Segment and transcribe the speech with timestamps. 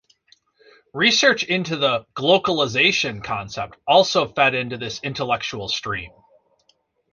[0.95, 6.09] Research into the "glocalization" concept also fed into this intellectual stream.